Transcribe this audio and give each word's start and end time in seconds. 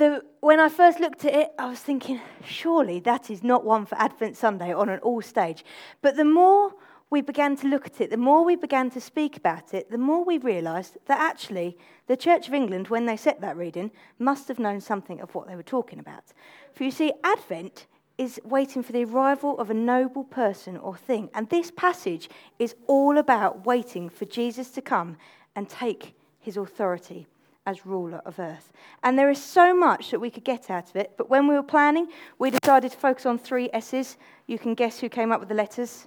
the, 0.00 0.24
when 0.40 0.58
I 0.58 0.70
first 0.70 0.98
looked 0.98 1.26
at 1.26 1.34
it, 1.34 1.52
I 1.58 1.68
was 1.68 1.78
thinking, 1.78 2.20
surely 2.42 3.00
that 3.00 3.30
is 3.30 3.44
not 3.44 3.66
one 3.66 3.84
for 3.84 3.96
Advent 3.96 4.34
Sunday 4.34 4.72
on 4.72 4.88
an 4.88 4.98
all 5.00 5.20
stage. 5.20 5.62
But 6.00 6.16
the 6.16 6.24
more 6.24 6.72
we 7.10 7.20
began 7.20 7.54
to 7.56 7.68
look 7.68 7.84
at 7.84 8.00
it, 8.00 8.08
the 8.08 8.16
more 8.16 8.42
we 8.42 8.56
began 8.56 8.90
to 8.92 9.00
speak 9.00 9.36
about 9.36 9.74
it, 9.74 9.90
the 9.90 9.98
more 9.98 10.24
we 10.24 10.38
realised 10.38 10.96
that 11.04 11.20
actually 11.20 11.76
the 12.06 12.16
Church 12.16 12.48
of 12.48 12.54
England, 12.54 12.88
when 12.88 13.04
they 13.04 13.16
set 13.16 13.42
that 13.42 13.58
reading, 13.58 13.90
must 14.18 14.48
have 14.48 14.58
known 14.58 14.80
something 14.80 15.20
of 15.20 15.34
what 15.34 15.46
they 15.46 15.54
were 15.54 15.62
talking 15.62 15.98
about. 15.98 16.24
For 16.72 16.84
you 16.84 16.90
see, 16.90 17.12
Advent 17.22 17.86
is 18.16 18.40
waiting 18.42 18.82
for 18.82 18.92
the 18.92 19.04
arrival 19.04 19.58
of 19.58 19.68
a 19.68 19.74
noble 19.74 20.24
person 20.24 20.78
or 20.78 20.96
thing. 20.96 21.28
And 21.34 21.50
this 21.50 21.70
passage 21.70 22.30
is 22.58 22.74
all 22.86 23.18
about 23.18 23.66
waiting 23.66 24.08
for 24.08 24.24
Jesus 24.24 24.70
to 24.70 24.80
come 24.80 25.18
and 25.54 25.68
take 25.68 26.14
his 26.38 26.56
authority 26.56 27.26
as 27.66 27.86
ruler 27.86 28.22
of 28.24 28.38
earth. 28.38 28.72
And 29.02 29.18
there 29.18 29.30
is 29.30 29.42
so 29.42 29.74
much 29.74 30.10
that 30.10 30.20
we 30.20 30.30
could 30.30 30.44
get 30.44 30.70
out 30.70 30.90
of 30.90 30.96
it, 30.96 31.12
but 31.16 31.28
when 31.28 31.46
we 31.46 31.54
were 31.54 31.62
planning, 31.62 32.08
we 32.38 32.50
decided 32.50 32.92
to 32.92 32.96
focus 32.96 33.26
on 33.26 33.38
three 33.38 33.68
S's. 33.72 34.16
You 34.46 34.58
can 34.58 34.74
guess 34.74 34.98
who 34.98 35.08
came 35.08 35.32
up 35.32 35.40
with 35.40 35.48
the 35.48 35.54
letters. 35.54 36.06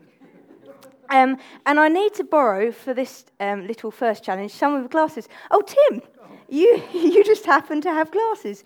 Um, 1.09 1.37
and 1.65 1.79
I 1.79 1.89
need 1.89 2.13
to 2.15 2.23
borrow 2.23 2.71
for 2.71 2.93
this 2.93 3.25
um, 3.39 3.67
little 3.67 3.91
first 3.91 4.23
challenge 4.23 4.51
some 4.51 4.73
of 4.73 4.83
the 4.83 4.89
glasses. 4.89 5.29
Oh, 5.51 5.61
Tim, 5.61 6.01
you, 6.49 6.81
you 6.93 7.23
just 7.23 7.45
happen 7.45 7.81
to 7.81 7.91
have 7.91 8.11
glasses. 8.11 8.63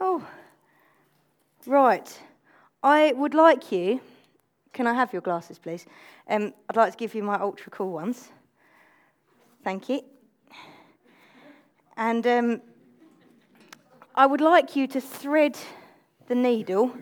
Oh, 0.00 0.24
right. 1.66 2.20
I 2.82 3.12
would 3.16 3.34
like 3.34 3.72
you, 3.72 4.00
can 4.72 4.86
I 4.86 4.94
have 4.94 5.12
your 5.12 5.22
glasses, 5.22 5.58
please? 5.58 5.86
Um, 6.28 6.54
I'd 6.68 6.76
like 6.76 6.92
to 6.92 6.98
give 6.98 7.14
you 7.14 7.24
my 7.24 7.40
ultra 7.40 7.70
cool 7.72 7.90
ones. 7.90 8.28
Thank 9.64 9.88
you. 9.88 10.02
And 11.98 12.24
um, 12.28 12.62
I 14.14 14.24
would 14.24 14.40
like 14.40 14.76
you 14.76 14.86
to 14.86 15.00
thread 15.00 15.58
the 16.28 16.34
needle. 16.36 16.92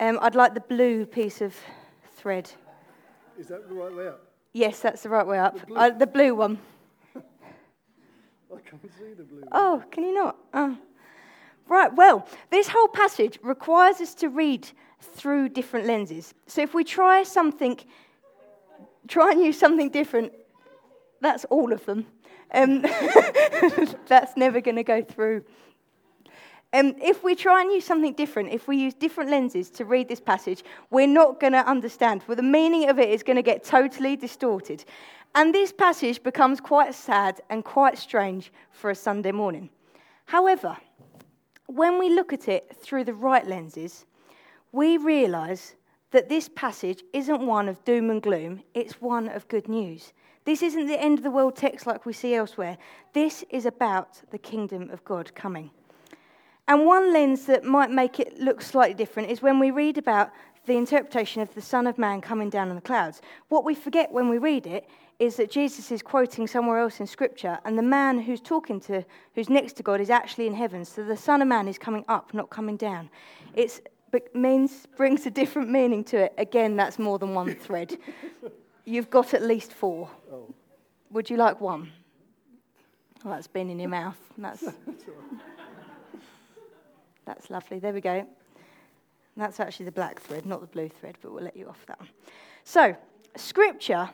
Um, 0.00 0.18
I'd 0.22 0.34
like 0.34 0.54
the 0.54 0.60
blue 0.60 1.04
piece 1.04 1.42
of 1.42 1.54
thread. 2.16 2.50
Is 3.38 3.48
that 3.48 3.68
the 3.68 3.74
right 3.74 3.94
way 3.94 4.08
up? 4.08 4.22
Yes, 4.54 4.80
that's 4.80 5.02
the 5.02 5.10
right 5.10 5.26
way 5.26 5.38
up. 5.38 5.60
The 5.60 5.66
blue, 5.66 5.76
uh, 5.76 5.90
the 5.90 6.06
blue 6.06 6.34
one. 6.34 6.58
I 7.16 7.20
can't 8.70 8.82
see 8.98 9.12
the 9.14 9.22
blue. 9.22 9.42
Oh, 9.52 9.84
can 9.90 10.04
you 10.04 10.14
not? 10.14 10.38
Oh. 10.54 10.78
Right, 11.68 11.94
well, 11.94 12.26
this 12.50 12.68
whole 12.68 12.88
passage 12.88 13.38
requires 13.42 14.00
us 14.00 14.14
to 14.14 14.30
read 14.30 14.66
through 15.02 15.50
different 15.50 15.86
lenses. 15.86 16.32
So 16.46 16.62
if 16.62 16.72
we 16.72 16.84
try 16.84 17.22
something, 17.22 17.78
try 19.08 19.32
and 19.32 19.42
use 19.44 19.58
something 19.58 19.90
different, 19.90 20.32
that's 21.20 21.44
all 21.46 21.70
of 21.70 21.84
them. 21.84 22.06
Um, 22.52 22.82
that's 24.06 24.36
never 24.36 24.60
going 24.60 24.76
to 24.76 24.84
go 24.84 25.02
through. 25.02 25.44
Um, 26.72 26.96
if 27.00 27.22
we 27.22 27.36
try 27.36 27.62
and 27.62 27.70
use 27.70 27.84
something 27.84 28.14
different, 28.14 28.52
if 28.52 28.66
we 28.66 28.76
use 28.76 28.94
different 28.94 29.30
lenses 29.30 29.70
to 29.70 29.84
read 29.84 30.08
this 30.08 30.20
passage, 30.20 30.64
we're 30.90 31.06
not 31.06 31.38
going 31.38 31.52
to 31.52 31.64
understand. 31.64 32.24
Well, 32.26 32.36
the 32.36 32.42
meaning 32.42 32.90
of 32.90 32.98
it 32.98 33.10
is 33.10 33.22
going 33.22 33.36
to 33.36 33.42
get 33.42 33.62
totally 33.62 34.16
distorted. 34.16 34.84
And 35.36 35.54
this 35.54 35.72
passage 35.72 36.22
becomes 36.22 36.60
quite 36.60 36.94
sad 36.94 37.40
and 37.48 37.64
quite 37.64 37.96
strange 37.96 38.52
for 38.72 38.90
a 38.90 38.94
Sunday 38.94 39.30
morning. 39.30 39.70
However, 40.26 40.76
when 41.66 41.98
we 41.98 42.08
look 42.10 42.32
at 42.32 42.48
it 42.48 42.76
through 42.76 43.04
the 43.04 43.14
right 43.14 43.46
lenses, 43.46 44.04
we 44.72 44.96
realize 44.96 45.76
that 46.10 46.28
this 46.28 46.48
passage 46.48 47.04
isn't 47.12 47.46
one 47.46 47.68
of 47.68 47.84
doom 47.84 48.10
and 48.10 48.22
gloom, 48.22 48.62
it's 48.74 49.00
one 49.00 49.28
of 49.28 49.46
good 49.48 49.68
news. 49.68 50.12
This 50.44 50.62
isn't 50.62 50.86
the 50.86 51.00
end 51.00 51.18
of 51.18 51.24
the 51.24 51.30
world 51.30 51.56
text 51.56 51.86
like 51.86 52.04
we 52.04 52.12
see 52.12 52.34
elsewhere. 52.34 52.76
This 53.14 53.44
is 53.48 53.64
about 53.64 54.20
the 54.30 54.38
kingdom 54.38 54.90
of 54.90 55.04
God 55.04 55.34
coming. 55.34 55.70
And 56.68 56.86
one 56.86 57.12
lens 57.12 57.46
that 57.46 57.64
might 57.64 57.90
make 57.90 58.20
it 58.20 58.38
look 58.38 58.60
slightly 58.62 58.94
different 58.94 59.30
is 59.30 59.42
when 59.42 59.58
we 59.58 59.70
read 59.70 59.98
about 59.98 60.30
the 60.66 60.76
interpretation 60.76 61.42
of 61.42 61.54
the 61.54 61.60
Son 61.60 61.86
of 61.86 61.98
Man 61.98 62.20
coming 62.20 62.48
down 62.48 62.70
on 62.70 62.74
the 62.74 62.80
clouds. 62.80 63.20
What 63.48 63.64
we 63.64 63.74
forget 63.74 64.12
when 64.12 64.28
we 64.28 64.38
read 64.38 64.66
it 64.66 64.88
is 65.18 65.36
that 65.36 65.50
Jesus 65.50 65.92
is 65.92 66.02
quoting 66.02 66.46
somewhere 66.46 66.78
else 66.78 67.00
in 67.00 67.06
Scripture, 67.06 67.58
and 67.64 67.78
the 67.78 67.82
man 67.82 68.18
who's 68.18 68.40
talking 68.40 68.80
to, 68.80 69.04
who's 69.34 69.48
next 69.48 69.74
to 69.74 69.82
God, 69.82 70.00
is 70.00 70.10
actually 70.10 70.46
in 70.46 70.54
heaven. 70.54 70.84
So 70.84 71.04
the 71.04 71.16
Son 71.16 71.42
of 71.42 71.48
Man 71.48 71.68
is 71.68 71.78
coming 71.78 72.04
up, 72.08 72.34
not 72.34 72.50
coming 72.50 72.76
down. 72.76 73.10
It 73.54 73.80
means 74.34 74.86
brings 74.96 75.26
a 75.26 75.30
different 75.30 75.70
meaning 75.70 76.02
to 76.04 76.24
it. 76.24 76.34
Again, 76.38 76.76
that's 76.76 76.98
more 76.98 77.18
than 77.18 77.34
one 77.34 77.54
thread. 77.54 77.96
You've 78.84 79.10
got 79.10 79.34
at 79.34 79.42
least 79.42 79.72
four. 79.72 80.10
Oh. 80.32 80.52
Would 81.10 81.30
you 81.30 81.36
like 81.36 81.60
one? 81.60 81.90
Well, 83.24 83.34
that's 83.34 83.46
been 83.46 83.70
in 83.70 83.78
your 83.78 83.88
mouth. 83.88 84.16
That's, 84.36 84.62
that's 87.24 87.50
lovely. 87.50 87.78
There 87.78 87.92
we 87.92 88.00
go. 88.00 88.26
That's 89.36 89.60
actually 89.60 89.86
the 89.86 89.92
black 89.92 90.20
thread, 90.20 90.46
not 90.46 90.60
the 90.60 90.66
blue 90.66 90.88
thread, 90.88 91.16
but 91.22 91.32
we'll 91.32 91.44
let 91.44 91.56
you 91.56 91.68
off 91.68 91.84
that 91.86 91.98
one. 91.98 92.08
So, 92.64 92.96
Scripture 93.36 94.10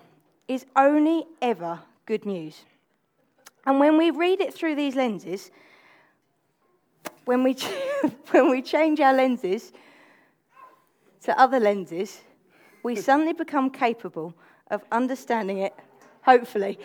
is 0.48 0.66
only 0.76 1.26
ever 1.42 1.80
good 2.06 2.24
news. 2.24 2.64
And 3.66 3.78
when 3.78 3.96
we 3.96 4.10
read 4.10 4.40
it 4.40 4.54
through 4.54 4.76
these 4.76 4.94
lenses, 4.94 5.50
when 7.24 7.42
we, 7.42 7.52
when 8.30 8.50
we 8.50 8.62
change 8.62 9.00
our 9.00 9.12
lenses 9.12 9.72
to 11.22 11.38
other 11.38 11.60
lenses, 11.60 12.20
we 12.82 12.96
suddenly 13.08 13.32
become 13.32 13.70
capable 13.70 14.34
of 14.70 14.82
understanding 14.92 15.58
it, 15.58 15.74
hopefully. 16.22 16.78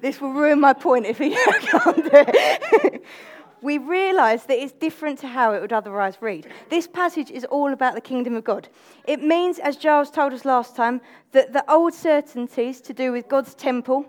This 0.00 0.20
will 0.20 0.32
ruin 0.32 0.60
my 0.60 0.72
point 0.72 1.06
if 1.06 1.18
he 1.18 1.30
can't 1.60 1.96
do 1.96 2.10
it. 2.12 3.02
we 3.62 3.78
realize 3.78 4.44
that 4.44 4.58
it's 4.58 4.72
different 4.72 5.18
to 5.20 5.28
how 5.28 5.52
it 5.52 5.60
would 5.60 5.72
otherwise 5.72 6.16
read. 6.20 6.46
This 6.68 6.86
passage 6.86 7.30
is 7.30 7.44
all 7.44 7.72
about 7.72 7.94
the 7.94 8.00
kingdom 8.00 8.34
of 8.34 8.44
God. 8.44 8.68
It 9.04 9.22
means, 9.22 9.58
as 9.58 9.76
Giles 9.76 10.10
told 10.10 10.32
us 10.32 10.44
last 10.44 10.76
time, 10.76 11.00
that 11.32 11.52
the 11.52 11.70
old 11.70 11.94
certainties 11.94 12.80
to 12.82 12.92
do 12.92 13.12
with 13.12 13.28
God's 13.28 13.54
temple 13.54 14.06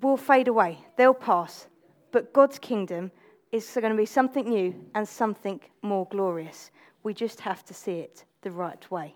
will 0.00 0.16
fade 0.16 0.48
away, 0.48 0.78
they'll 0.96 1.14
pass. 1.14 1.68
But 2.10 2.32
God's 2.32 2.58
kingdom 2.58 3.10
is 3.52 3.70
going 3.80 3.90
to 3.90 3.96
be 3.96 4.06
something 4.06 4.48
new 4.48 4.74
and 4.94 5.08
something 5.08 5.60
more 5.82 6.06
glorious. 6.10 6.70
We 7.02 7.14
just 7.14 7.40
have 7.40 7.64
to 7.66 7.74
see 7.74 7.98
it 7.98 8.24
the 8.42 8.50
right 8.50 8.90
way. 8.90 9.14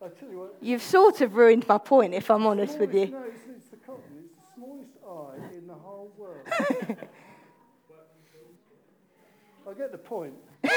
You 0.00 0.50
You've 0.62 0.82
sort 0.82 1.20
of 1.20 1.34
ruined 1.34 1.68
my 1.68 1.76
point, 1.78 2.14
if 2.14 2.30
I'm 2.30 2.46
honest 2.46 2.78
with 2.78 2.94
you. 2.94 3.08
No, 3.08 3.22
it's, 3.24 3.40
it's, 3.54 3.68
the 3.68 3.76
cotton. 3.76 4.02
It's 4.24 4.34
the 4.34 4.54
smallest 4.54 4.92
eye 5.06 5.36
in 5.54 5.66
the 5.66 5.74
whole 5.74 6.10
world. 6.16 6.46
I 9.68 9.74
get 9.74 9.92
the 9.92 9.98
point. 9.98 10.34
I 10.64 10.68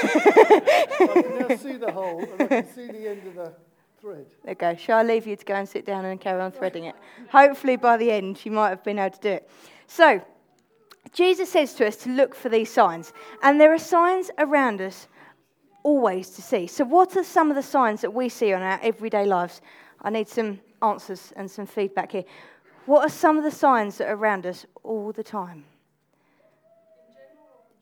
can 0.91 1.47
now 1.47 1.55
see 1.55 1.77
the 1.77 1.91
hole 1.91 2.21
and 2.21 2.41
I 2.41 2.47
can 2.47 2.73
see 2.73 2.87
the 2.87 3.09
end 3.09 3.27
of 3.27 3.35
the 3.35 3.53
thread. 3.99 4.25
There 4.43 4.51
you 4.51 4.55
go. 4.55 4.75
Shall 4.75 4.99
I 4.99 5.03
leave 5.03 5.25
you 5.25 5.35
to 5.35 5.45
go 5.45 5.55
and 5.55 5.67
sit 5.67 5.85
down 5.85 6.05
and 6.05 6.19
carry 6.19 6.41
on 6.41 6.51
threading 6.51 6.83
it? 6.85 6.95
Hopefully, 7.31 7.77
by 7.77 7.97
the 7.97 8.11
end, 8.11 8.45
you 8.45 8.51
might 8.51 8.69
have 8.69 8.83
been 8.83 8.99
able 8.99 9.15
to 9.15 9.21
do 9.21 9.29
it. 9.29 9.49
So, 9.87 10.21
Jesus 11.13 11.49
says 11.49 11.73
to 11.75 11.87
us 11.87 11.95
to 11.97 12.09
look 12.09 12.35
for 12.35 12.49
these 12.49 12.69
signs, 12.69 13.13
and 13.41 13.59
there 13.59 13.73
are 13.73 13.79
signs 13.79 14.29
around 14.37 14.81
us 14.81 15.07
always 15.83 16.29
to 16.31 16.41
see. 16.41 16.67
So, 16.67 16.85
what 16.85 17.15
are 17.15 17.23
some 17.23 17.49
of 17.49 17.55
the 17.55 17.63
signs 17.63 18.01
that 18.01 18.13
we 18.13 18.29
see 18.29 18.53
on 18.53 18.61
our 18.61 18.79
everyday 18.81 19.25
lives? 19.25 19.61
I 20.01 20.09
need 20.09 20.27
some 20.27 20.59
answers 20.81 21.33
and 21.35 21.49
some 21.49 21.65
feedback 21.65 22.11
here. 22.11 22.25
What 22.85 23.05
are 23.05 23.09
some 23.09 23.37
of 23.37 23.43
the 23.43 23.51
signs 23.51 23.97
that 23.97 24.09
are 24.09 24.15
around 24.15 24.45
us 24.45 24.65
all 24.83 25.11
the 25.11 25.23
time? 25.23 25.65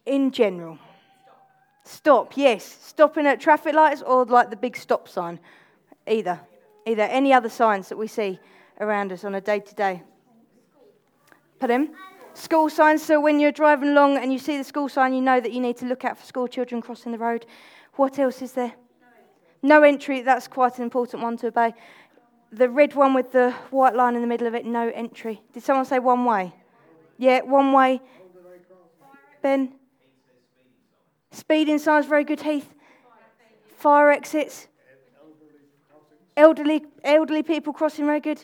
In 0.06 0.32
general. 0.32 0.78
Stop, 1.84 2.38
yes. 2.38 2.64
Stopping 2.64 3.26
at 3.26 3.40
traffic 3.40 3.74
lights 3.74 4.02
or 4.02 4.26
like 4.26 4.50
the 4.50 4.56
big 4.56 4.78
stop 4.78 5.08
sign. 5.08 5.40
Either. 6.08 6.40
Either. 6.86 7.04
Any 7.04 7.34
other 7.34 7.50
signs 7.50 7.90
that 7.90 7.98
we 7.98 8.08
see 8.08 8.40
around 8.80 9.12
us 9.12 9.24
on 9.24 9.36
a 9.36 9.42
day 9.42 9.60
to 9.60 9.76
day? 9.76 10.04
Put 11.60 11.72
in. 11.72 11.94
School 12.34 12.70
signs. 12.70 13.04
So 13.04 13.20
when 13.20 13.40
you're 13.40 13.52
driving 13.52 13.90
along 13.90 14.18
and 14.18 14.32
you 14.32 14.40
see 14.40 14.58
the 14.58 14.64
school 14.64 14.90
sign, 14.90 15.14
you 15.14 15.22
know 15.22 15.40
that 15.40 15.52
you 15.52 15.60
need 15.60 15.78
to 15.78 15.86
look 15.86 16.06
out 16.06 16.18
for 16.18 16.26
school 16.26 16.48
children 16.48 16.82
crossing 16.82 17.12
the 17.12 17.18
road. 17.18 17.46
What 17.96 18.18
else 18.20 18.42
is 18.42 18.54
there? 18.54 18.74
No 19.62 19.84
entry, 19.84 20.22
that's 20.22 20.48
quite 20.48 20.78
an 20.78 20.84
important 20.84 21.22
one 21.22 21.38
to 21.38 21.48
obey. 21.48 21.74
The 22.52 22.70
red 22.70 22.96
one 22.96 23.14
with 23.14 23.32
the 23.32 23.52
white 23.70 23.96
line 23.96 24.16
in 24.16 24.22
the 24.22 24.28
middle 24.28 24.48
of 24.48 24.56
it, 24.56 24.66
no 24.66 24.90
entry. 24.90 25.42
Did 25.54 25.64
someone 25.64 25.86
say 25.86 26.00
one 26.00 26.26
way? 26.26 26.54
Yeah, 27.18 27.42
one 27.42 27.72
way. 27.72 28.02
Ben? 29.42 29.74
Speeding 31.32 31.78
signs, 31.78 32.06
very 32.06 32.24
good, 32.24 32.42
Heath. 32.42 32.74
Fire 33.78 34.12
exits. 34.12 34.68
Elderly, 36.36 36.84
elderly 37.04 37.44
people 37.44 37.74
crossing, 37.74 38.06
very 38.06 38.20
good. 38.20 38.44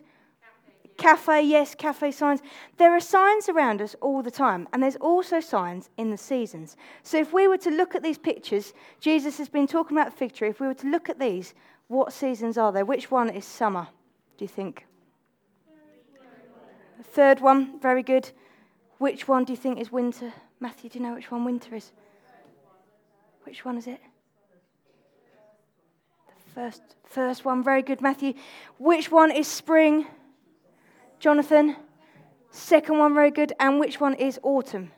Cafe, 0.98 1.44
yes, 1.44 1.76
cafe 1.76 2.12
signs. 2.12 2.42
There 2.78 2.92
are 2.92 3.00
signs 3.00 3.50
around 3.50 3.82
us 3.82 3.96
all 4.02 4.24
the 4.24 4.32
time, 4.32 4.68
and 4.74 4.82
there's 4.82 4.96
also 4.96 5.40
signs 5.40 5.90
in 5.98 6.10
the 6.10 6.18
seasons. 6.18 6.76
So 7.04 7.18
if 7.20 7.32
we 7.32 7.48
were 7.48 7.60
to 7.60 7.70
look 7.70 7.94
at 7.94 8.02
these 8.02 8.18
pictures, 8.18 8.74
Jesus 9.00 9.38
has 9.38 9.48
been 9.48 9.68
talking 9.68 9.96
about 9.96 10.12
the 10.12 10.18
fig 10.18 10.34
tree. 10.34 10.50
If 10.50 10.60
we 10.60 10.66
were 10.66 10.74
to 10.74 10.90
look 10.90 11.08
at 11.08 11.20
these, 11.20 11.54
what 11.88 12.14
seasons 12.14 12.58
are 12.58 12.72
there? 12.72 12.84
Which 12.84 13.12
one 13.12 13.30
is 13.30 13.46
summer, 13.46 13.88
do 14.38 14.44
you 14.44 14.50
think? 14.50 14.86
Third 17.04 17.42
one, 17.42 17.80
very 17.80 18.02
good. 18.02 18.32
Which 18.98 19.28
one 19.28 19.44
do 19.44 19.54
you 19.54 19.58
think 19.58 19.80
is 19.80 19.92
winter? 19.92 20.34
Matthew, 20.60 20.90
do 20.90 20.98
you 20.98 21.06
know 21.06 21.14
which 21.14 21.30
one 21.30 21.46
winter 21.46 21.76
is? 21.76 21.92
Which 23.44 23.64
one 23.64 23.78
is 23.78 23.86
it? 23.86 24.02
The 26.28 26.52
first, 26.54 26.82
first 27.06 27.46
one, 27.46 27.64
very 27.64 27.84
good, 27.84 28.02
Matthew. 28.02 28.34
Which 28.80 29.12
one 29.12 29.32
is 29.32 29.48
spring? 29.48 30.08
Jonathan? 31.20 31.76
Second 32.52 32.98
one, 32.98 33.14
very 33.14 33.32
good. 33.32 33.54
And 33.60 33.80
which 33.80 34.00
one 34.00 34.14
is 34.16 34.40
autumn? 34.44 34.92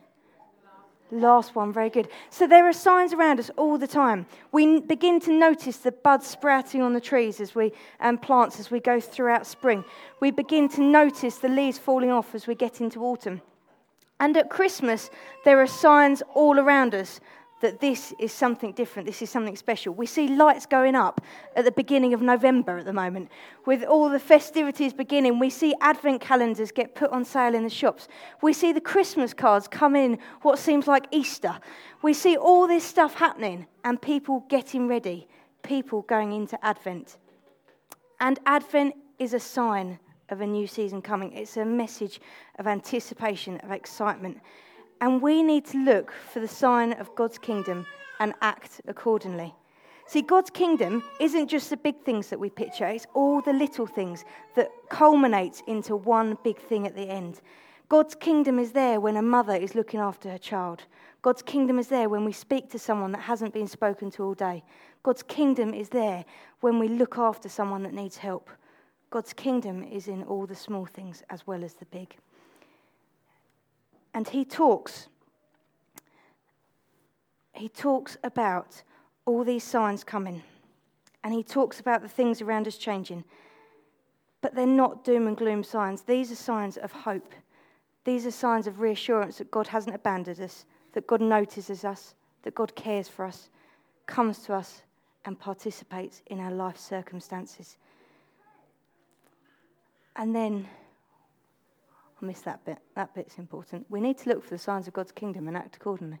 Last 1.12 1.56
one, 1.56 1.72
very 1.72 1.90
good. 1.90 2.08
So 2.30 2.46
there 2.46 2.68
are 2.68 2.72
signs 2.72 3.12
around 3.12 3.40
us 3.40 3.50
all 3.56 3.78
the 3.78 3.88
time. 3.88 4.26
We 4.52 4.80
begin 4.80 5.18
to 5.20 5.32
notice 5.32 5.78
the 5.78 5.90
buds 5.90 6.26
sprouting 6.26 6.82
on 6.82 6.92
the 6.92 7.00
trees 7.00 7.40
as 7.40 7.54
we 7.54 7.72
and 7.98 8.22
plants 8.22 8.60
as 8.60 8.70
we 8.70 8.78
go 8.78 9.00
throughout 9.00 9.44
spring. 9.46 9.84
We 10.20 10.30
begin 10.30 10.68
to 10.70 10.82
notice 10.82 11.38
the 11.38 11.48
leaves 11.48 11.78
falling 11.78 12.12
off 12.12 12.34
as 12.34 12.46
we 12.46 12.54
get 12.54 12.80
into 12.80 13.04
autumn. 13.04 13.42
And 14.20 14.36
at 14.36 14.50
Christmas, 14.50 15.10
there 15.44 15.60
are 15.60 15.66
signs 15.66 16.22
all 16.34 16.60
around 16.60 16.94
us 16.94 17.18
that 17.60 17.80
this 17.80 18.12
is 18.18 18.32
something 18.32 18.72
different, 18.72 19.06
this 19.06 19.22
is 19.22 19.30
something 19.30 19.56
special. 19.56 19.94
We 19.94 20.06
see 20.06 20.28
lights 20.28 20.66
going 20.66 20.94
up 20.94 21.20
at 21.54 21.64
the 21.64 21.72
beginning 21.72 22.14
of 22.14 22.22
November 22.22 22.78
at 22.78 22.86
the 22.86 22.92
moment. 22.92 23.30
With 23.66 23.84
all 23.84 24.08
the 24.08 24.18
festivities 24.18 24.92
beginning, 24.92 25.38
we 25.38 25.50
see 25.50 25.74
advent 25.80 26.22
calendars 26.22 26.72
get 26.72 26.94
put 26.94 27.10
on 27.10 27.24
sale 27.24 27.54
in 27.54 27.62
the 27.62 27.70
shops. 27.70 28.08
We 28.42 28.52
see 28.52 28.72
the 28.72 28.80
Christmas 28.80 29.34
cards 29.34 29.68
come 29.68 29.94
in 29.94 30.18
what 30.42 30.58
seems 30.58 30.86
like 30.86 31.06
Easter. 31.10 31.58
We 32.02 32.14
see 32.14 32.36
all 32.36 32.66
this 32.66 32.84
stuff 32.84 33.14
happening 33.14 33.66
and 33.84 34.00
people 34.00 34.44
getting 34.48 34.88
ready, 34.88 35.28
people 35.62 36.02
going 36.02 36.32
into 36.32 36.62
Advent. 36.64 37.18
And 38.20 38.38
Advent 38.46 38.94
is 39.18 39.34
a 39.34 39.40
sign 39.40 39.98
of 40.30 40.40
a 40.40 40.46
new 40.46 40.66
season 40.66 41.02
coming, 41.02 41.32
it's 41.32 41.56
a 41.56 41.64
message 41.64 42.20
of 42.58 42.66
anticipation, 42.66 43.58
of 43.58 43.72
excitement. 43.72 44.38
And 45.00 45.22
we 45.22 45.42
need 45.42 45.64
to 45.66 45.78
look 45.78 46.12
for 46.32 46.40
the 46.40 46.48
sign 46.48 46.92
of 46.94 47.14
God's 47.14 47.38
kingdom 47.38 47.86
and 48.18 48.34
act 48.42 48.80
accordingly. 48.86 49.54
See, 50.06 50.22
God's 50.22 50.50
kingdom 50.50 51.02
isn't 51.20 51.48
just 51.48 51.70
the 51.70 51.76
big 51.76 52.02
things 52.02 52.28
that 52.30 52.40
we 52.40 52.50
picture, 52.50 52.86
it's 52.86 53.06
all 53.14 53.40
the 53.40 53.52
little 53.52 53.86
things 53.86 54.24
that 54.56 54.70
culminate 54.88 55.62
into 55.66 55.94
one 55.94 56.36
big 56.42 56.58
thing 56.58 56.86
at 56.86 56.96
the 56.96 57.08
end. 57.08 57.40
God's 57.88 58.14
kingdom 58.14 58.58
is 58.58 58.72
there 58.72 59.00
when 59.00 59.16
a 59.16 59.22
mother 59.22 59.54
is 59.54 59.74
looking 59.74 60.00
after 60.00 60.30
her 60.30 60.38
child. 60.38 60.84
God's 61.22 61.42
kingdom 61.42 61.78
is 61.78 61.88
there 61.88 62.08
when 62.08 62.24
we 62.24 62.32
speak 62.32 62.70
to 62.70 62.78
someone 62.78 63.12
that 63.12 63.22
hasn't 63.22 63.54
been 63.54 63.66
spoken 63.66 64.10
to 64.12 64.24
all 64.24 64.34
day. 64.34 64.62
God's 65.02 65.22
kingdom 65.22 65.74
is 65.74 65.88
there 65.88 66.24
when 66.60 66.78
we 66.78 66.88
look 66.88 67.18
after 67.18 67.48
someone 67.48 67.82
that 67.82 67.94
needs 67.94 68.16
help. 68.16 68.50
God's 69.10 69.32
kingdom 69.32 69.82
is 69.82 70.08
in 70.08 70.22
all 70.24 70.46
the 70.46 70.54
small 70.54 70.86
things 70.86 71.22
as 71.30 71.46
well 71.46 71.64
as 71.64 71.74
the 71.74 71.84
big. 71.86 72.16
And 74.14 74.28
he 74.28 74.44
talks. 74.44 75.08
He 77.52 77.68
talks 77.68 78.16
about 78.24 78.82
all 79.26 79.44
these 79.44 79.64
signs 79.64 80.04
coming. 80.04 80.42
And 81.22 81.34
he 81.34 81.42
talks 81.42 81.80
about 81.80 82.02
the 82.02 82.08
things 82.08 82.40
around 82.40 82.66
us 82.66 82.76
changing. 82.76 83.24
But 84.40 84.54
they're 84.54 84.66
not 84.66 85.04
doom 85.04 85.26
and 85.26 85.36
gloom 85.36 85.62
signs. 85.62 86.02
These 86.02 86.32
are 86.32 86.36
signs 86.36 86.76
of 86.76 86.92
hope. 86.92 87.34
These 88.04 88.26
are 88.26 88.30
signs 88.30 88.66
of 88.66 88.80
reassurance 88.80 89.38
that 89.38 89.50
God 89.50 89.66
hasn't 89.66 89.94
abandoned 89.94 90.40
us, 90.40 90.64
that 90.92 91.06
God 91.06 91.20
notices 91.20 91.84
us, 91.84 92.14
that 92.42 92.54
God 92.54 92.74
cares 92.74 93.08
for 93.08 93.26
us, 93.26 93.50
comes 94.06 94.38
to 94.40 94.54
us, 94.54 94.82
and 95.26 95.38
participates 95.38 96.22
in 96.28 96.40
our 96.40 96.50
life 96.50 96.78
circumstances. 96.78 97.76
And 100.16 100.34
then 100.34 100.66
I 102.20 102.26
missed 102.26 102.44
that 102.44 102.64
bit. 102.64 102.78
That 102.94 103.14
bit's 103.14 103.38
important. 103.38 103.86
We 103.88 104.00
need 104.00 104.18
to 104.18 104.28
look 104.28 104.44
for 104.44 104.50
the 104.50 104.58
signs 104.58 104.86
of 104.86 104.92
God's 104.92 105.12
kingdom 105.12 105.48
and 105.48 105.56
act 105.56 105.76
accordingly. 105.76 106.18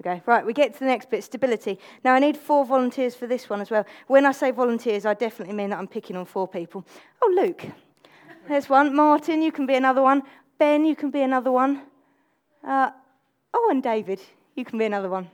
Okay, 0.00 0.22
right, 0.26 0.46
we 0.46 0.52
get 0.52 0.74
to 0.74 0.78
the 0.78 0.86
next 0.86 1.10
bit 1.10 1.24
stability. 1.24 1.78
Now, 2.04 2.14
I 2.14 2.20
need 2.20 2.36
four 2.36 2.64
volunteers 2.64 3.16
for 3.16 3.26
this 3.26 3.50
one 3.50 3.60
as 3.60 3.70
well. 3.70 3.84
When 4.06 4.26
I 4.26 4.32
say 4.32 4.52
volunteers, 4.52 5.04
I 5.04 5.14
definitely 5.14 5.54
mean 5.54 5.70
that 5.70 5.78
I'm 5.78 5.88
picking 5.88 6.16
on 6.16 6.24
four 6.24 6.46
people. 6.46 6.86
Oh, 7.20 7.32
Luke, 7.34 7.66
there's 8.46 8.68
one. 8.68 8.94
Martin, 8.94 9.42
you 9.42 9.50
can 9.50 9.66
be 9.66 9.74
another 9.74 10.00
one. 10.00 10.22
Ben, 10.56 10.84
you 10.84 10.94
can 10.94 11.10
be 11.10 11.22
another 11.22 11.50
one. 11.50 11.82
Uh, 12.64 12.90
oh, 13.52 13.68
and 13.70 13.82
David, 13.82 14.20
you 14.54 14.64
can 14.64 14.78
be 14.78 14.84
another 14.84 15.08
one. 15.08 15.28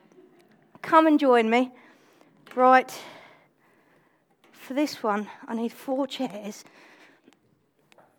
Come 0.81 1.07
and 1.07 1.21
join 1.21 1.50
me. 1.50 1.71
Right, 2.55 2.93
for 4.53 4.73
this 4.73 5.03
one, 5.03 5.29
I 5.47 5.55
need 5.55 5.73
four 5.73 6.07
chairs. 6.07 6.65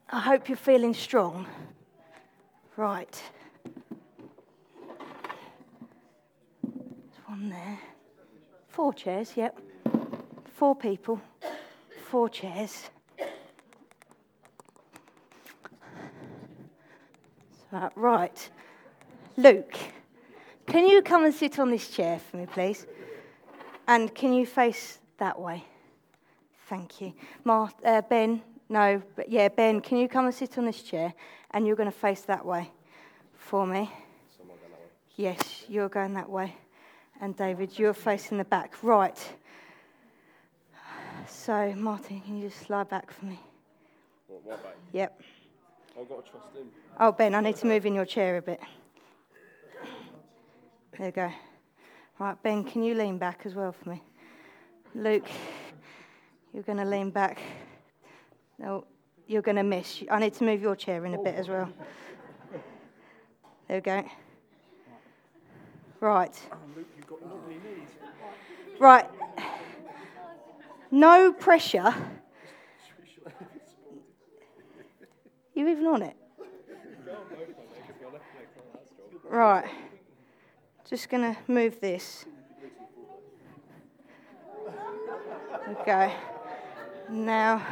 I 0.10 0.20
hope 0.20 0.48
you're 0.50 0.58
feeling 0.58 0.94
strong. 0.94 1.48
Right. 2.78 3.22
There's 6.64 7.26
one 7.26 7.50
there. 7.50 7.80
Four 8.68 8.94
chairs, 8.94 9.34
yep. 9.36 9.60
Four 10.54 10.76
people. 10.76 11.20
Four 12.10 12.30
chairs. 12.30 12.90
So, 17.72 17.90
right. 17.96 18.50
Luke, 19.38 19.76
can 20.68 20.88
you 20.88 21.02
come 21.02 21.26
and 21.26 21.34
sit 21.34 21.58
on 21.60 21.72
this 21.72 21.90
chair 21.90 22.20
for 22.20 22.38
me, 22.38 22.46
please? 22.46 22.86
And 23.88 24.14
can 24.14 24.34
you 24.34 24.46
face 24.46 25.00
that 25.18 25.40
way? 25.40 25.64
Thank 26.68 27.02
you. 27.02 27.14
Mar- 27.44 27.72
uh, 27.84 28.02
ben, 28.02 28.42
no, 28.70 29.02
but 29.16 29.30
yeah, 29.30 29.48
Ben, 29.50 29.82
can 29.82 29.98
you 29.98 30.08
come 30.08 30.26
and 30.26 30.34
sit 30.34 30.58
on 30.58 30.66
this 30.66 30.82
chair? 30.82 31.14
And 31.52 31.66
you're 31.66 31.76
going 31.76 31.92
to 31.92 31.98
face 31.98 32.22
that 32.22 32.46
way 32.46 32.72
for 33.38 33.66
me. 33.66 33.92
Yes, 35.16 35.64
you're 35.70 35.90
going 35.90 36.14
that 36.16 36.30
way. 36.30 36.56
And 37.22 37.36
David, 37.38 37.80
you're 37.80 37.94
facing 37.94 38.38
the 38.38 38.44
back. 38.44 38.74
Right. 38.84 39.18
So, 41.28 41.74
Martin, 41.78 42.20
can 42.22 42.38
you 42.38 42.50
just 42.50 42.66
slide 42.66 42.90
back 42.90 43.12
for 43.12 43.26
me? 43.26 43.40
What, 44.28 44.46
what 44.46 44.64
back? 44.64 44.76
Yep. 44.92 45.22
Oh, 45.98 46.02
I've 46.02 46.10
got 46.10 46.26
to 46.26 46.32
trust 46.32 46.56
him. 46.56 46.68
Oh, 47.00 47.12
Ben, 47.12 47.34
I 47.34 47.42
need 47.42 47.56
to 47.58 47.68
move 47.68 47.86
in 47.86 47.96
your 47.96 48.06
chair 48.06 48.38
a 48.38 48.42
bit. 48.42 48.60
There 50.98 51.08
you 51.08 51.12
go. 51.12 51.32
Right, 52.20 52.42
Ben, 52.44 52.64
can 52.64 52.84
you 52.84 52.96
lean 52.96 53.18
back 53.18 53.42
as 53.46 53.54
well 53.56 53.72
for 53.72 53.90
me? 53.90 54.02
Luke, 54.94 55.28
you're 56.54 56.64
going 56.64 56.78
to 56.78 56.86
lean 56.86 57.10
back. 57.10 57.40
No, 58.58 58.86
you're 59.28 59.42
going 59.42 59.58
to 59.58 59.64
miss. 59.64 60.04
I 60.10 60.20
need 60.20 60.34
to 60.36 60.44
move 60.44 60.62
your 60.62 60.76
chair 60.76 61.06
in 61.06 61.14
a 61.14 61.18
bit 61.22 61.36
as 61.36 61.48
well. 61.48 61.70
There 63.68 63.78
we 63.78 63.82
go. 63.82 64.06
Right. 66.00 66.40
Right. 68.80 69.10
No 70.92 71.34
pressure. 71.34 71.94
You 75.54 75.68
even 75.68 75.86
on 75.88 76.02
it? 76.04 76.16
Right. 79.28 79.66
Just 80.88 81.10
going 81.10 81.34
to 81.34 81.38
move 81.52 81.82
this. 81.82 82.26
Okay. 85.70 86.14
Now. 87.10 87.66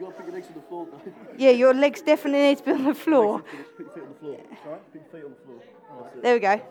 You 0.00 0.06
got 0.06 0.16
to 0.16 0.22
put 0.22 0.26
your 0.28 0.34
legs 0.34 0.46
on 0.48 0.54
the 0.54 0.60
floor, 0.62 0.88
though. 0.90 1.12
Yeah, 1.36 1.50
your 1.50 1.74
legs 1.74 2.00
definitely 2.00 2.40
need 2.40 2.58
to 2.58 2.64
be 2.64 2.70
on 2.70 2.84
the 2.84 2.94
floor. 2.94 3.40
Put 3.40 3.52
your 3.52 3.90
feet 3.90 4.02
on 4.02 4.08
the 4.08 4.14
floor. 4.14 4.40
Sorry? 4.64 4.78
Put 4.92 4.94
your 4.94 5.04
feet 5.12 5.24
on 5.24 5.30
the 5.30 5.36
floor. 5.44 5.60
Oh. 5.92 6.20
There 6.22 6.34
we 6.34 6.40
go. 6.40 6.48
Otherwise, 6.48 6.62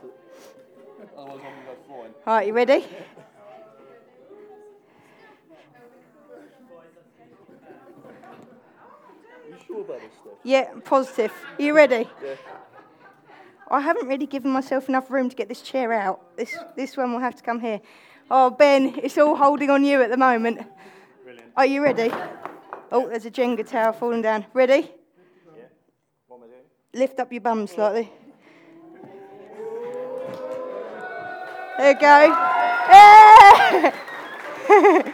oh, 1.15 1.21
I'm 1.21 1.27
going 1.27 1.37
to 1.37 1.43
go 1.43 1.75
flying. 1.87 2.13
All 2.25 2.33
right, 2.33 2.47
you 2.47 2.53
ready? 2.53 2.85
You 9.47 9.57
sure 9.67 9.81
about 9.81 9.99
this 9.99 10.11
stuff? 10.21 10.33
Yeah, 10.43 10.73
positive. 10.83 11.31
Are 11.59 11.61
you 11.61 11.75
ready? 11.75 12.09
Yeah. 12.23 12.33
I 13.69 13.79
haven't 13.79 14.07
really 14.07 14.25
given 14.25 14.49
myself 14.49 14.89
enough 14.89 15.11
room 15.11 15.29
to 15.29 15.35
get 15.35 15.47
this 15.47 15.61
chair 15.61 15.93
out. 15.93 16.35
This, 16.35 16.57
this 16.75 16.97
one 16.97 17.13
will 17.13 17.19
have 17.19 17.35
to 17.35 17.43
come 17.43 17.59
here. 17.59 17.79
Oh, 18.31 18.49
Ben, 18.49 18.95
it's 19.03 19.19
all 19.19 19.35
holding 19.35 19.69
on 19.69 19.83
you 19.83 20.01
at 20.01 20.09
the 20.09 20.17
moment. 20.17 20.61
Brilliant. 21.23 21.51
Are 21.55 21.67
you 21.67 21.83
ready? 21.83 22.11
Oh, 22.91 23.07
there's 23.07 23.25
a 23.25 23.31
Jenga 23.31 23.67
tower 23.67 23.93
falling 23.93 24.23
down. 24.23 24.45
Ready? 24.53 24.91
Yeah. 25.55 25.63
What 26.27 26.37
am 26.37 26.43
I 26.43 26.47
doing? 26.47 26.63
Lift 26.93 27.19
up 27.19 27.31
your 27.31 27.41
bum 27.41 27.67
slightly. 27.67 28.11
There 31.77 31.91
you 31.91 31.99
go. 31.99 32.27
Yeah! 32.89 33.93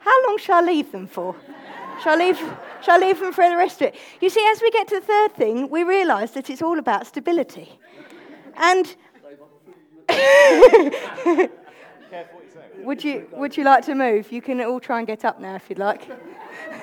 How 0.00 0.26
long 0.26 0.38
shall 0.38 0.62
I 0.62 0.66
leave 0.66 0.92
them 0.92 1.06
for? 1.06 1.34
Shall 2.02 2.20
I 2.20 2.26
leave, 2.26 2.38
shall 2.82 3.02
I 3.02 3.06
leave 3.06 3.18
them 3.20 3.32
for 3.32 3.48
the 3.48 3.56
rest 3.56 3.80
of 3.80 3.88
it? 3.88 3.94
You 4.20 4.28
see, 4.28 4.46
as 4.52 4.60
we 4.60 4.70
get 4.70 4.86
to 4.88 5.00
the 5.00 5.06
third 5.06 5.34
thing, 5.34 5.70
we 5.70 5.82
realise 5.82 6.32
that 6.32 6.50
it's 6.50 6.60
all 6.62 6.78
about 6.78 7.06
stability. 7.06 7.78
And 8.56 8.94
Would 12.78 13.04
you, 13.04 13.28
would 13.32 13.56
you 13.56 13.64
like 13.64 13.84
to 13.86 13.94
move? 13.94 14.32
You 14.32 14.40
can 14.40 14.60
all 14.60 14.80
try 14.80 14.98
and 14.98 15.06
get 15.06 15.24
up 15.24 15.40
now 15.40 15.54
if 15.56 15.68
you'd 15.68 15.78
like. 15.78 16.08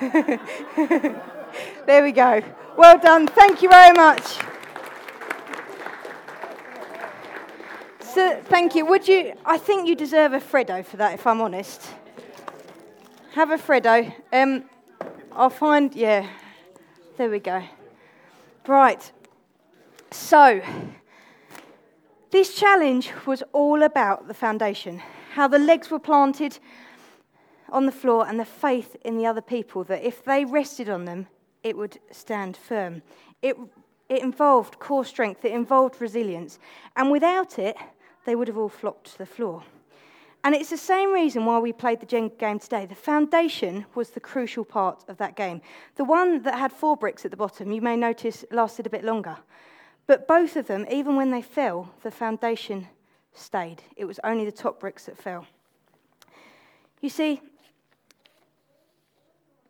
there 1.86 2.02
we 2.02 2.12
go. 2.12 2.42
Well 2.76 2.98
done. 2.98 3.26
Thank 3.26 3.62
you 3.62 3.68
very 3.68 3.92
much. 3.92 4.38
So, 8.00 8.40
thank 8.44 8.74
you. 8.74 8.86
Would 8.86 9.06
you? 9.06 9.34
I 9.44 9.58
think 9.58 9.86
you 9.86 9.94
deserve 9.94 10.32
a 10.32 10.40
Freddo 10.40 10.84
for 10.84 10.96
that, 10.96 11.14
if 11.14 11.26
I'm 11.26 11.40
honest. 11.40 11.82
Have 13.32 13.50
a 13.50 13.58
Freddo. 13.58 14.10
Um, 14.32 14.64
I'll 15.32 15.50
find. 15.50 15.94
Yeah. 15.94 16.26
There 17.18 17.28
we 17.28 17.40
go. 17.40 17.62
Right. 18.66 19.12
So, 20.10 20.62
this 22.30 22.54
challenge 22.54 23.12
was 23.26 23.42
all 23.52 23.82
about 23.82 24.28
the 24.28 24.34
foundation, 24.34 25.02
how 25.36 25.46
the 25.46 25.58
legs 25.58 25.90
were 25.90 25.98
planted 25.98 26.58
on 27.68 27.84
the 27.84 27.92
floor, 27.92 28.26
and 28.26 28.40
the 28.40 28.44
faith 28.44 28.96
in 29.04 29.18
the 29.18 29.26
other 29.26 29.42
people 29.42 29.84
that 29.84 30.02
if 30.02 30.24
they 30.24 30.46
rested 30.46 30.88
on 30.88 31.04
them, 31.04 31.26
it 31.62 31.76
would 31.76 31.98
stand 32.10 32.56
firm. 32.56 33.02
It, 33.42 33.54
it 34.08 34.22
involved 34.22 34.78
core 34.78 35.04
strength, 35.04 35.44
it 35.44 35.52
involved 35.52 36.00
resilience, 36.00 36.58
and 36.96 37.10
without 37.10 37.58
it, 37.58 37.76
they 38.24 38.34
would 38.34 38.48
have 38.48 38.56
all 38.56 38.70
flopped 38.70 39.12
to 39.12 39.18
the 39.18 39.26
floor. 39.26 39.62
And 40.42 40.54
it's 40.54 40.70
the 40.70 40.78
same 40.78 41.12
reason 41.12 41.44
why 41.44 41.58
we 41.58 41.72
played 41.72 42.00
the 42.00 42.30
game 42.38 42.58
today. 42.58 42.86
The 42.86 42.94
foundation 42.94 43.84
was 43.94 44.10
the 44.10 44.20
crucial 44.20 44.64
part 44.64 45.04
of 45.06 45.18
that 45.18 45.36
game. 45.36 45.60
The 45.96 46.04
one 46.04 46.44
that 46.44 46.58
had 46.58 46.72
four 46.72 46.96
bricks 46.96 47.26
at 47.26 47.30
the 47.30 47.36
bottom, 47.36 47.72
you 47.72 47.82
may 47.82 47.96
notice, 47.96 48.42
lasted 48.50 48.86
a 48.86 48.90
bit 48.90 49.04
longer. 49.04 49.36
But 50.06 50.26
both 50.26 50.56
of 50.56 50.66
them, 50.66 50.86
even 50.90 51.14
when 51.14 51.30
they 51.30 51.42
fell, 51.42 51.90
the 52.02 52.10
foundation 52.10 52.88
stayed. 53.38 53.82
It 53.96 54.04
was 54.04 54.20
only 54.24 54.44
the 54.44 54.52
top 54.52 54.80
bricks 54.80 55.06
that 55.06 55.16
fell. 55.16 55.46
You 57.00 57.08
see, 57.08 57.40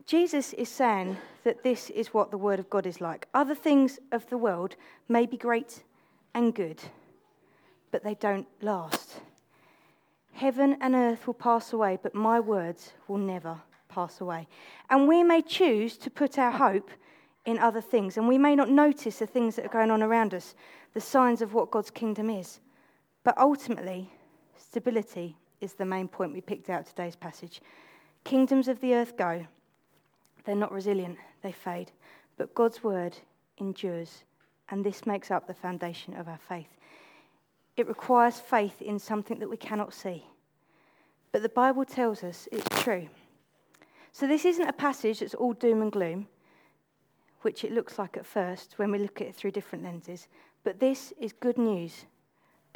Jesus 0.06 0.52
is 0.52 0.68
saying 0.68 1.16
that 1.42 1.62
this 1.62 1.90
is 1.90 2.14
what 2.14 2.30
the 2.30 2.38
Word 2.38 2.60
of 2.60 2.70
God 2.70 2.86
is 2.86 3.00
like. 3.00 3.26
Other 3.34 3.54
things 3.54 3.98
of 4.12 4.28
the 4.30 4.38
world 4.38 4.76
may 5.08 5.26
be 5.26 5.36
great 5.36 5.82
and 6.34 6.54
good, 6.54 6.80
but 7.90 8.04
they 8.04 8.14
don't 8.14 8.46
last. 8.62 9.20
Heaven 10.32 10.76
and 10.80 10.94
earth 10.94 11.26
will 11.26 11.34
pass 11.34 11.72
away, 11.72 11.98
but 12.00 12.14
my 12.14 12.38
words 12.38 12.92
will 13.08 13.18
never 13.18 13.60
pass 13.88 14.20
away. 14.20 14.46
And 14.90 15.08
we 15.08 15.24
may 15.24 15.42
choose 15.42 15.96
to 15.98 16.10
put 16.10 16.38
our 16.38 16.52
hope 16.52 16.90
in 17.46 17.58
other 17.58 17.80
things, 17.80 18.16
and 18.16 18.28
we 18.28 18.38
may 18.38 18.54
not 18.54 18.68
notice 18.68 19.18
the 19.18 19.26
things 19.26 19.56
that 19.56 19.64
are 19.64 19.70
going 19.70 19.90
on 19.90 20.02
around 20.02 20.34
us, 20.34 20.54
the 20.94 21.00
signs 21.00 21.42
of 21.42 21.54
what 21.54 21.70
God's 21.70 21.90
kingdom 21.90 22.28
is. 22.28 22.60
But 23.26 23.38
ultimately, 23.38 24.08
stability 24.56 25.36
is 25.60 25.72
the 25.72 25.84
main 25.84 26.06
point 26.06 26.32
we 26.32 26.40
picked 26.40 26.70
out 26.70 26.86
today's 26.86 27.16
passage. 27.16 27.60
Kingdoms 28.22 28.68
of 28.68 28.80
the 28.80 28.94
earth 28.94 29.16
go, 29.16 29.44
they're 30.44 30.54
not 30.54 30.70
resilient, 30.70 31.18
they 31.42 31.50
fade. 31.50 31.90
But 32.36 32.54
God's 32.54 32.84
word 32.84 33.16
endures, 33.58 34.22
and 34.68 34.84
this 34.84 35.06
makes 35.06 35.32
up 35.32 35.48
the 35.48 35.54
foundation 35.54 36.14
of 36.14 36.28
our 36.28 36.38
faith. 36.38 36.68
It 37.76 37.88
requires 37.88 38.38
faith 38.38 38.80
in 38.80 39.00
something 39.00 39.40
that 39.40 39.50
we 39.50 39.56
cannot 39.56 39.92
see. 39.92 40.24
But 41.32 41.42
the 41.42 41.48
Bible 41.48 41.84
tells 41.84 42.22
us 42.22 42.46
it's 42.52 42.80
true. 42.84 43.08
So 44.12 44.28
this 44.28 44.44
isn't 44.44 44.68
a 44.68 44.72
passage 44.72 45.18
that's 45.18 45.34
all 45.34 45.52
doom 45.52 45.82
and 45.82 45.90
gloom, 45.90 46.28
which 47.42 47.64
it 47.64 47.72
looks 47.72 47.98
like 47.98 48.16
at 48.16 48.24
first 48.24 48.74
when 48.76 48.92
we 48.92 49.00
look 49.00 49.20
at 49.20 49.26
it 49.26 49.34
through 49.34 49.50
different 49.50 49.82
lenses. 49.82 50.28
But 50.62 50.78
this 50.78 51.12
is 51.18 51.32
good 51.32 51.58
news 51.58 52.04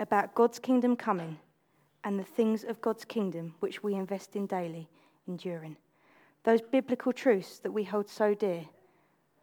about 0.00 0.34
God's 0.34 0.58
kingdom 0.58 0.96
coming 0.96 1.38
and 2.02 2.18
the 2.18 2.24
things 2.24 2.64
of 2.64 2.80
God's 2.80 3.04
kingdom 3.04 3.54
which 3.60 3.82
we 3.82 3.94
invest 3.94 4.34
in 4.34 4.46
daily, 4.46 4.88
enduring. 5.28 5.76
Those 6.42 6.62
biblical 6.62 7.12
truths 7.12 7.58
that 7.58 7.70
we 7.70 7.84
hold 7.84 8.08
so 8.08 8.34
dear 8.34 8.64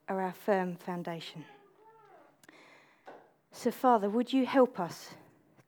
are 0.09 0.19
our 0.19 0.33
firm 0.33 0.75
foundation. 0.75 1.45
So, 3.51 3.71
Father, 3.71 4.09
would 4.09 4.33
you 4.33 4.45
help 4.45 4.79
us 4.79 5.11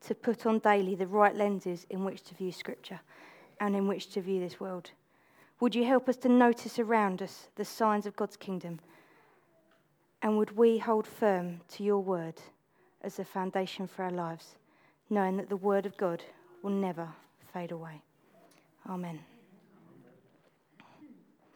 to 0.02 0.16
put 0.16 0.46
on 0.46 0.60
daily 0.60 0.96
the 0.96 1.08
right 1.08 1.36
lenses 1.36 1.86
in 1.90 2.04
which 2.04 2.24
to 2.24 2.36
view 2.36 2.52
Scripture 2.52 3.00
and 3.60 3.76
in 3.76 3.88
which 3.88 4.12
to 4.12 4.22
view 4.22 4.40
this 4.40 4.60
world? 4.60 4.92
Would 5.60 5.76
you 5.76 5.86
help 5.86 6.10
us 6.10 6.18
to 6.18 6.30
notice 6.30 6.80
around 6.80 7.22
us 7.22 7.50
the 7.56 7.66
signs 7.66 8.06
of 8.06 8.16
God's 8.16 8.38
kingdom? 8.38 8.80
And 10.22 10.38
would 10.38 10.58
we 10.58 10.80
hold 10.80 11.06
firm 11.06 11.62
to 11.70 11.84
your 11.84 12.00
word 12.00 12.36
as 13.02 13.18
the 13.18 13.26
foundation 13.26 13.88
for 13.88 14.04
our 14.04 14.12
lives, 14.12 14.56
knowing 15.10 15.38
that 15.38 15.50
the 15.50 15.58
word 15.58 15.86
of 15.86 15.98
God 15.98 16.24
will 16.62 16.72
never 16.72 17.08
fade 17.54 17.72
away? 17.72 18.02
Amen. 18.88 19.20